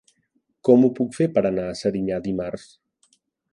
Com 0.69 0.85
ho 0.85 0.89
puc 0.99 1.11
fer 1.17 1.27
per 1.37 1.45
anar 1.51 1.67
a 1.73 1.77
Serinyà 1.83 2.19
dimarts? 2.29 2.69